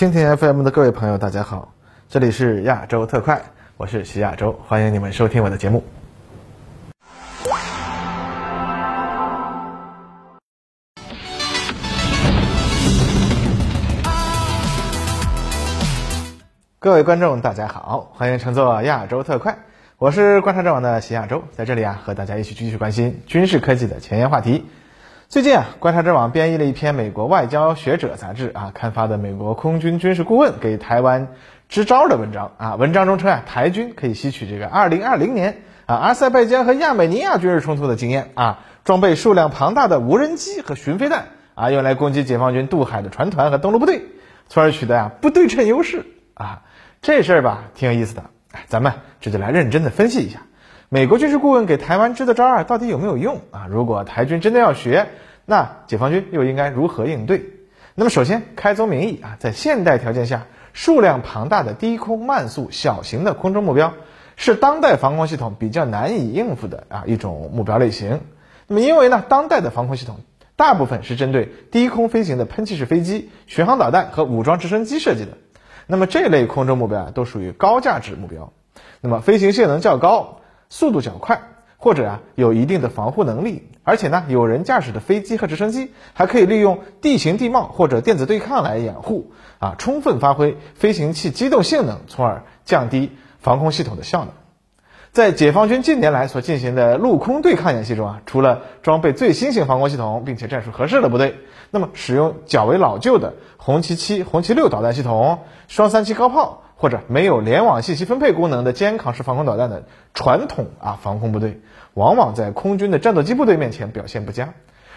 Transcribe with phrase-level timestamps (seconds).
[0.00, 1.74] 蜻蜓 FM 的各位朋友，大家好，
[2.08, 3.38] 这里是亚洲特快，
[3.76, 5.84] 我是徐亚洲，欢迎你们收听我的节目。
[16.78, 19.58] 各位观众，大家好，欢迎乘坐亚洲特快，
[19.98, 24.64] 我是观察者网的徐亚洲，在这里啊，和大家一起继续关心军事科技的前沿话题。
[25.30, 31.28] 最近啊，观察者网编译了一篇美国外交学者杂志啊刊发的美国空军军事顾问给台湾
[31.68, 44.02] 支招的文章啊，文章中称啊，台军可以吸取这个2020年啊阿塞拜疆和亚美尼亚军事冲突的经验啊，装备数量庞大的无人机和巡飞弹啊，用来攻击解放军渡海的船团和登陆部队，
[44.48, 46.62] 从而取得啊不对称优势啊。
[47.02, 48.24] 这事儿吧，挺有意思的，
[48.66, 50.40] 咱们这就来认真的分析一下，
[50.88, 53.68] 美国军事顾问给台湾支的招儿到底有没有用啊？
[53.70, 55.06] 如果台军真的要学，
[55.50, 57.44] 那解放军又应该如何应对？
[57.96, 63.94] 那么首先，开宗明义啊，在现代条件下，数量庞大的低空慢速小型的空中目标，
[64.36, 68.20] 是当代防空系统比较难以应付的啊一种目标类型。
[68.68, 70.20] 那么因为呢，当代的防空系统
[70.54, 75.32] 大部分是针对低空飞行的喷气式飞机、巡航导弹和武装直升机设计的。
[75.88, 78.52] 那么这类空中目标啊，都属于高价值目标，
[79.00, 81.42] 那么飞行性能较高，速度较快，
[81.82, 94.34] 或者啊有一定的防护能力，而且呢有人驾驶的飞机和直升机还可以利用地形地貌或者电子对抗来掩护啊，充分发挥飞行器机动性能，从而降低防空系统的效能。
[95.12, 101.38] 在解放军近年来所进行的陆空对抗演习中啊，除了装备最新型防空系统并且战术合适的部队，
[101.70, 111.60] 那么使用较为老旧的红旗七、红旗六导弹系统、双三七高炮或者没有联网信息分配功能的肩扛式防空导弹的传统啊防空部队，
[111.92, 114.54] 往往在空军的战斗机部队面前表现不佳，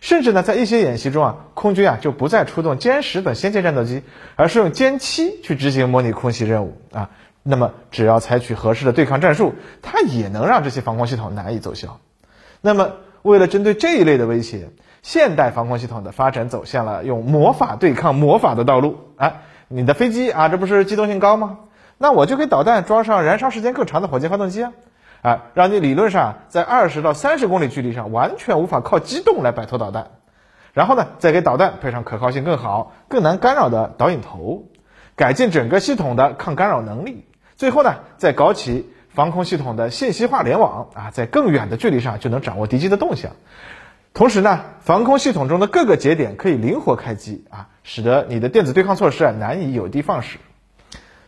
[0.00, 4.02] 甚至呢在一些演习中啊，空军啊就不再出动歼十等先进战斗机，
[4.36, 7.10] 而是用歼七去执行模拟空袭任务啊。
[7.42, 9.52] 那么，只要采取合适的对抗战术，
[9.82, 12.00] 它也能让这些防空系统难以奏效。
[12.62, 14.70] 那么，为了针对这一类的威胁，
[15.02, 18.96] 现代防空系统的发展走向了用魔法对抗魔法的道路。
[19.16, 21.58] 哎，你的飞机啊，这不是机动性高吗？
[21.98, 24.72] 那我就给导弹装上燃烧时间更长的火箭发动机啊，
[25.22, 30.08] 啊，让你理论上在二十到三十公里距离上完全无法靠机动来摆脱导弹。
[30.74, 34.64] 然后呢，再给导弹配上可靠性更好、更难干扰的导引头，
[35.14, 37.24] 改进整个系统的抗干扰能力。
[37.54, 43.32] 最后呢，再搞起防空系统的信息化联网啊，在更远的距离上就能掌握敌机的动向。
[44.12, 50.38] 同时呢，防空系统中的各个节点可以灵活开机啊，使得你的电子对抗措施啊难以有的放矢。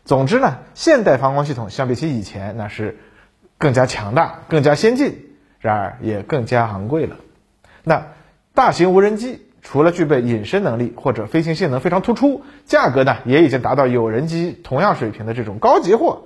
[0.09, 2.97] 总之呢，现代防空系统相比起以前那是
[3.59, 5.27] 更加强大、更加先进，
[5.61, 7.17] 然而也更加昂贵了。
[7.85, 8.07] 那
[8.55, 9.43] 大型无人机。
[9.61, 16.23] 除了具备隐身能力或者飞行性能非常突出，价格呢也已经达到有人机同样水平的这种高级货。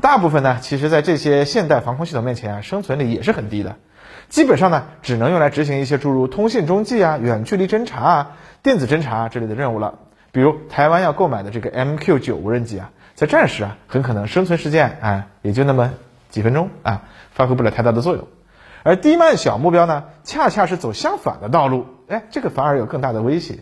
[0.00, 3.76] 大部分呢，其实在这些现代防空系统面前啊，生存力也是很低的。
[4.28, 10.00] 基本上呢，只能用来执行一些诸如通信中继啊、远距离侦察啊、电子侦察之类的任务了。
[10.32, 15.92] 比如台湾要购买的这个 MQ 九无人机啊，在战时啊，很可能生存时间啊也就那么
[16.28, 17.02] 几分钟啊，
[17.32, 18.28] 发挥不了太大的作用。
[18.82, 21.86] 而低慢小目标呢，恰恰是走相反的道路。
[22.08, 23.58] 哎，这个反而有更大的威胁。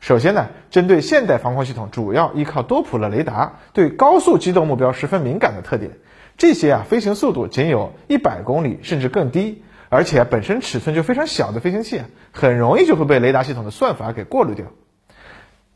[0.00, 5.92] 首先呢，针对现代防空系统主要依靠多普勒雷达，对高速机动目标十分敏感的特点，
[6.36, 14.66] 这些啊飞行速度仅有一百公里甚至更低，而且本身尺寸就非常小的飞行器啊，很容易就会被雷达系统的算法给过滤掉。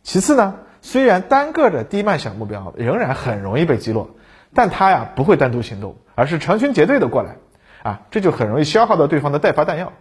[0.07, 4.11] 其次呢，虽然单个的低慢小目标仍然很容易被击落，
[4.55, 7.39] 但它呀不会单独行动，而是成群结队的过来，
[7.83, 9.93] 啊，这就很容易消耗到对方的待发弹药。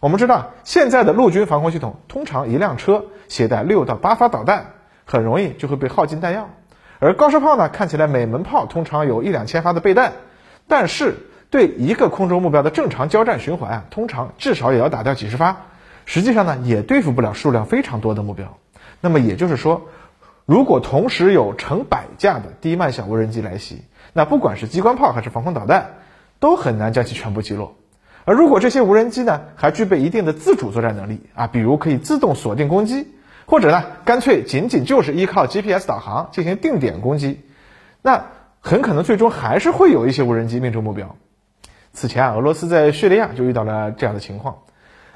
[0.00, 4.72] 我们知道，现在的陆军防空系统通常一辆车携带六到八发导弹，
[5.04, 6.50] 很容易就会被耗尽弹药。
[6.98, 10.14] 而高射炮呢，看起来每门炮通常有一两千发的备弹，
[10.66, 11.14] 但是
[11.50, 15.58] 对一个空中目标的正常交战循环啊，通常至少也要打掉几十发。
[16.06, 18.58] 实际上呢，也对付不了数量非常多的目标。
[19.04, 19.82] 那么也就是说，
[20.46, 23.82] 如果同时有成百架的低慢小无人机来袭，
[24.14, 25.96] 那不管是机关炮还是防空导弹，
[26.40, 27.76] 都很难将其全部击落。
[28.24, 33.08] 而如果这些无人机呢，还具备一定的自主作战能力啊，比如可以自动锁定攻击，
[33.44, 37.40] 或者呢，干脆仅仅就是依靠 GPS 导航进行定点攻击，
[38.00, 38.24] 那
[38.60, 41.14] 很可能最终还是会有一些无人机命中目标。
[41.92, 44.60] 此前啊，俄罗斯在叙利亚就遇到了这样的情况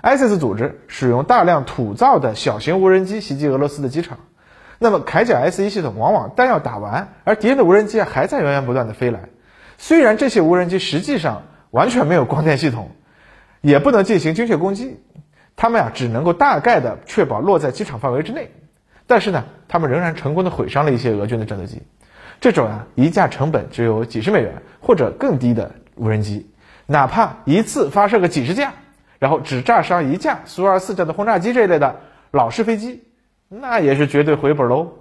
[0.03, 4.19] ，ISIS 组织使用大量土造的小型无人机袭击俄罗斯的机场，
[4.79, 9.21] 那么铠甲 S 一系统往往弹药打完，而敌人的无人机还在源源不断的飞来，
[9.79, 12.91] 虽然这些无人机实际上完全没有光电系统。
[13.61, 15.01] 也不能进行精确攻击，
[15.57, 18.53] 他们呀只能够大概的确保落在机场范围之内，
[19.09, 21.83] 但是呢，他们仍然成功的毁伤了一些俄军的战斗机。
[22.41, 26.49] 这种啊，一架成本只有几十美元或者更低的无人机，
[26.87, 28.75] 哪怕一次发射个几十架，
[29.19, 31.97] 然后只炸伤一架苏 -24 这样的轰炸机这一类的
[32.31, 33.05] 老式飞机，
[33.49, 34.93] 那也是绝对回本喽。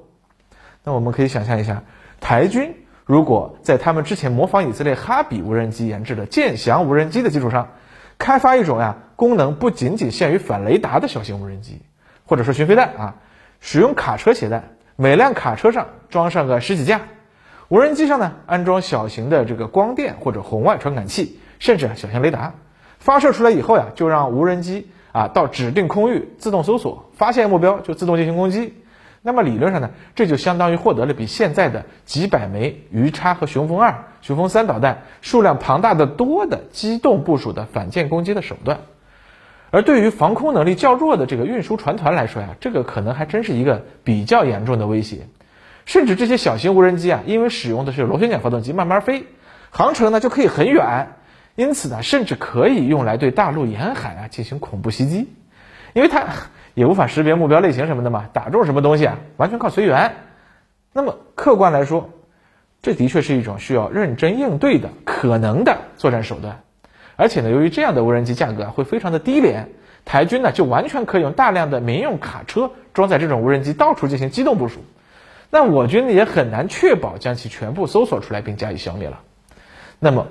[0.83, 1.83] 那我们可以想象一下，
[2.19, 2.73] 台军
[3.05, 7.69] 如果在他们之前模仿以色列哈比无人机研制的剑翔无人机的基础上，
[8.17, 11.81] 开发一种呀功能不仅仅限于反雷达的小型无人机，
[12.25, 13.15] 或者说巡飞弹啊，
[13.59, 14.63] 使用卡车携带，
[14.95, 17.01] 每辆卡车上装上个十几架。
[17.69, 22.53] 无人机上呢，安装小型的这个光电或者红外传感器，甚至小型雷达，
[22.99, 28.73] 发射出来以后呀，就让无人机啊到指定空域自动搜索，发现目标就自动进行攻击。
[29.21, 38.79] 那么理论上呢，这就相当于获得了比现在的几百枚鱼叉和雄风二、雄风三导弹数量庞大的多的机动部署的反舰攻击的手段。
[39.69, 45.27] 而对于防空能力较弱的这个运输船团来说呀，这个可能还真是一个比较严重的威胁。
[45.85, 49.25] 甚至这些小型无人机啊，因为使用的是螺旋桨发动机，慢慢飞，
[49.71, 51.16] 航程呢就可以很远，
[51.57, 55.27] 因此呢，甚至可以用来对大陆沿海啊进行恐怖袭击，
[55.93, 56.23] 因为它
[56.75, 60.13] 也无法识别目标类型什么的嘛，打中什么东西啊，完全靠随缘。
[60.93, 62.11] 那么客观来说，
[62.79, 66.61] 这的确是一种需要认真应对的可能的作战手段，
[67.15, 69.67] 而且呢，由于这样的无人机价格会非常的低廉，
[70.05, 74.81] 台军呢就完全可以用大量的民用卡车装载这种无人机，到处进行机动部署。
[75.49, 79.19] 那我军也很难确保将其全部搜索出来并加以消灭了。
[79.97, 80.27] 那么，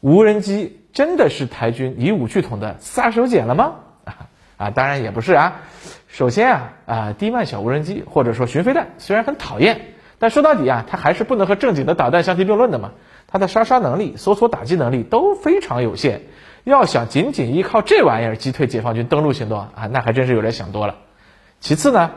[0.00, 3.74] 无人机真的是台军以武拒统的杀手锏了吗？
[4.56, 5.60] 啊，当然也不是啊。
[6.06, 9.80] 首先啊啊，低慢小无人机或者说巡飞弹虽然很讨厌，
[10.18, 12.92] 但说到底啊，它还是不能和正经的导弹相提并论的嘛。
[13.26, 16.22] 它的杀伤能力、搜索打击能力都非常有限，
[16.64, 20.96] 要想仅仅依靠这玩意儿击退解放军登陆行动啊，那还真是有点想多了。
[21.60, 22.10] 其次呢。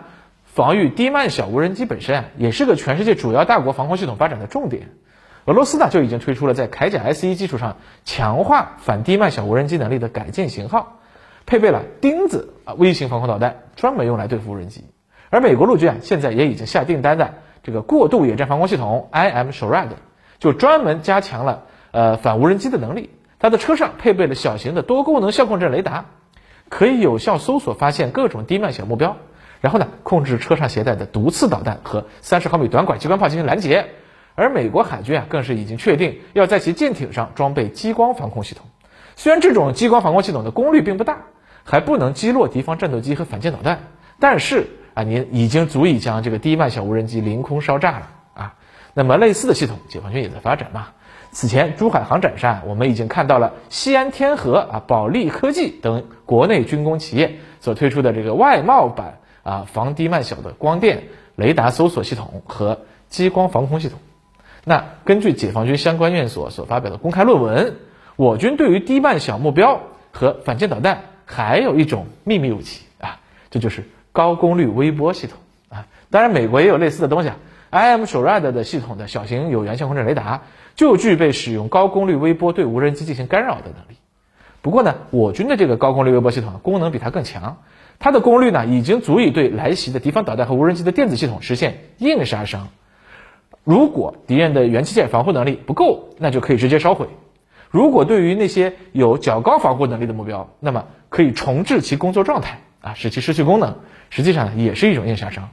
[0.54, 4.90] 防御低慢小无人机本身啊，也是个全世界主要大国防空系统发展的重点。
[5.52, 7.76] 俄罗斯呢就已经推出了在铠甲 S 一基础上
[8.06, 11.00] 强化反低慢小无人机能力的改进型号，
[11.46, 14.86] 配备了钉子啊微型防空导弹，专门用来对付无人机。
[15.30, 17.34] 而美国陆军啊现在也已经下订单的
[17.64, 19.90] 这个过渡野战防空系统 IM SHORAD，
[20.40, 23.10] 就专门加强了呃反无人机的能力。
[23.38, 26.06] 它的车上配备了小型的多功能相控阵雷达，
[26.70, 29.18] 可以有效搜索发现各种低慢小目标。
[29.60, 33.90] 然后呢，控制车上携带的毒刺导弹和三十毫米短管机关炮进行拦截，
[34.36, 38.66] 而美国海军啊，更是已经确定要在其舰艇上装备激光防空系统。
[39.16, 41.20] 虽然这种激光防空系统的功率并不大，
[41.64, 43.80] 还不能击落敌方战斗机和反舰导弹，
[44.20, 48.56] 但是啊，您已经足以将这个低慢小无人机凌空烧炸了啊。
[48.94, 50.88] 那么类似的系统，解放军也在发展嘛。
[51.32, 59.18] 此前珠海航展上，我们已经看到了西安天河啊、保利科技等国内军工企业所推出的这个外贸版。
[59.44, 61.06] 啊，防低慢小的光电
[61.36, 63.98] 雷达搜索系统和激光防空系统。
[64.64, 67.76] 那根据解放军相关院所所发表的公开论文，
[68.16, 69.82] 我军对于低慢小目标
[70.12, 73.20] 和反舰导弹还有一种秘密武器啊，
[73.50, 75.38] 这就是高功率微波系统
[75.70, 75.88] 啊。
[76.10, 77.38] 当然，美国也有类似的东西啊。
[77.72, 80.42] IM SHORAD 的系统的小型有源相控阵雷达
[80.76, 83.98] 就具备使用高功率微波对无人机进行干扰的能力。
[84.62, 87.64] 不过呢，我军的这个高功率微波系统功能比它更强。
[87.98, 92.68] 它的功率呢，已经足以对来袭的敌方导弹和无人机的电子系统实现硬杀伤。
[93.64, 97.08] 如果敌人的元器件防护能力不够，那就可以直接烧毁。
[97.70, 103.76] 如果对于那些有较高防护能力的目标，那么可以重置其工作状态啊，使其失去功能。
[104.10, 105.50] 实际上呢也是一种硬杀伤。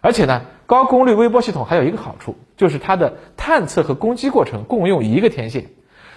[0.00, 5.66] 而且呢，高功率微波系统还有一个好处，就是它的探测和攻击过程共用一个天线，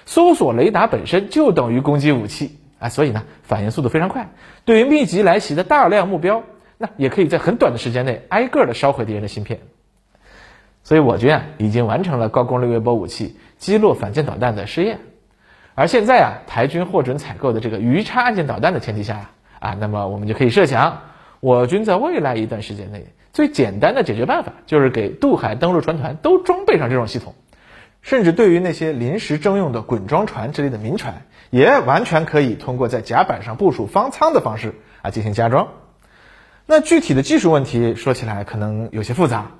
[0.06, 2.58] 搜索雷达本身就等于攻击武器。
[2.78, 4.30] 啊，所以呢，反应速度非常快。
[4.66, 6.44] 对于密集来袭的大量目标，
[6.78, 9.60] 那也可以在很短的时间内挨个的烧毁敌人的芯片。
[10.86, 15.00] 所以我军啊，已经完成了高功率微波武器击落反舰导弹的试验。
[15.74, 21.02] 而现在啊，台军获准采购的这个鱼叉舰导弹的前提下啊，那么我们就可以设想，
[21.42, 27.34] 我军在未来一段时间内，最简单的解决办法就是给渡海登陆船团都装备上这种系统。
[28.04, 35.70] 甚至对于那些临时征用的滚装船之类的民船，也完全可以通过在甲板上部署方舱的方式啊进行加装。
[36.68, 39.54] 那具体的技术问题说起来可能有些复杂，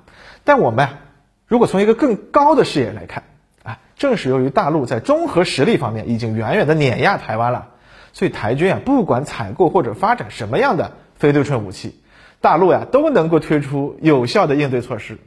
[0.44, 0.98] 但我们啊，
[1.46, 3.22] 如果从一个更高的视野来看
[3.62, 7.68] 啊，正是由于大陆在综合实力方面已经远远的碾压台湾了，
[8.12, 12.00] 所以台军啊不管采购或者发展什么样的非对称武器，
[12.40, 15.18] 大陆呀都能够推出有效的应对措施，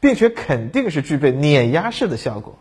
[0.00, 2.58] 并且肯定是具备碾压式的效果。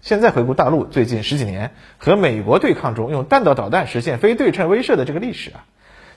[0.00, 5.64] 现在回顾大陆最近十几年和美国对抗中用弹道导弹实现非对称威慑的这个历史啊，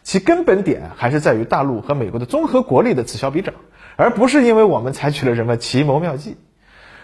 [0.05, 3.55] 其根本点还是在于大陆和美国的综合国力的此消彼长，
[3.95, 6.37] 而不是因为我们采取了什么奇谋妙计。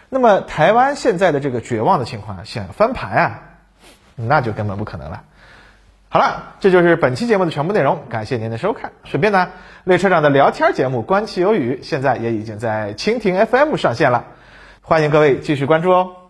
[0.07, 3.41] 那么台湾现在的这个绝望的情况，想翻盘啊，
[4.15, 5.23] 那就根本不可能了。
[6.09, 8.91] 好了，这就是本期节目的全部内容，感谢您的收看。
[9.03, 9.49] 顺便呢，
[9.83, 14.25] 列车长的聊天节目《观其有语》现在也已经在蜻蜓 FM 上线了，
[14.81, 16.20] 欢迎各位继续关注哦。